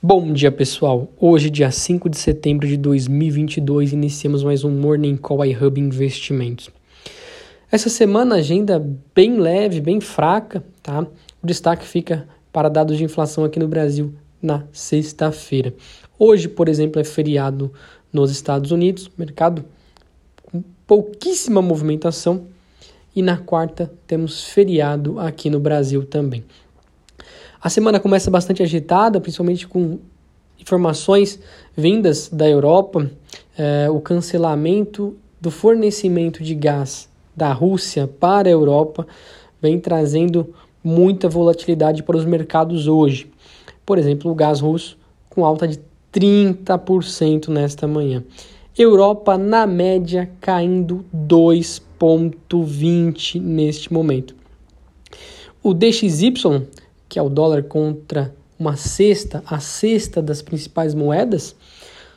[0.00, 1.08] Bom dia, pessoal.
[1.18, 6.70] Hoje, dia 5 de setembro de 2022, iniciamos mais um Morning Call iHub Investimentos.
[7.68, 8.80] Essa semana, agenda
[9.12, 11.04] bem leve, bem fraca, tá?
[11.42, 15.74] O destaque fica para dados de inflação aqui no Brasil na sexta-feira.
[16.16, 17.72] Hoje, por exemplo, é feriado
[18.12, 19.64] nos Estados Unidos, mercado
[20.44, 22.46] com pouquíssima movimentação,
[23.16, 26.44] e na quarta temos feriado aqui no Brasil também.
[27.60, 29.98] A semana começa bastante agitada, principalmente com
[30.60, 31.40] informações
[31.76, 33.10] vindas da Europa,
[33.56, 39.04] eh, o cancelamento do fornecimento de gás da Rússia para a Europa
[39.60, 40.54] vem trazendo
[40.84, 43.28] muita volatilidade para os mercados hoje.
[43.84, 44.96] Por exemplo, o gás russo
[45.28, 45.80] com alta de
[46.12, 48.22] 30% nesta manhã.
[48.76, 54.36] Europa, na média, caindo 2,20 neste momento.
[55.60, 56.68] O DXY
[57.08, 61.54] que é o dólar contra uma cesta, a cesta das principais moedas,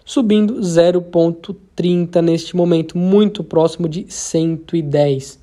[0.03, 5.39] subindo 0,30 neste momento, muito próximo de 110,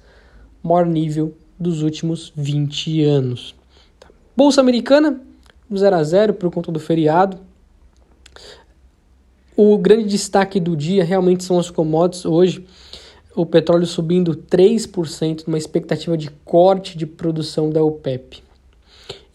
[0.62, 3.54] maior nível dos últimos 20 anos.
[4.36, 5.20] Bolsa Americana,
[5.74, 7.38] 0 a 0 por conta do feriado.
[9.56, 12.64] O grande destaque do dia realmente são os commodities hoje.
[13.34, 18.47] O petróleo subindo 3%, numa expectativa de corte de produção da OPEP.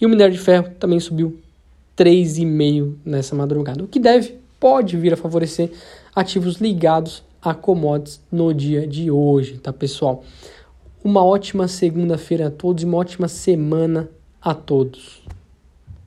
[0.03, 1.39] E o minério de ferro também subiu
[1.97, 5.71] 3,5% nessa madrugada, o que deve, pode vir a favorecer
[6.13, 10.21] ativos ligados a commodities no dia de hoje, tá pessoal?
[11.01, 14.09] Uma ótima segunda-feira a todos e uma ótima semana
[14.41, 15.22] a todos.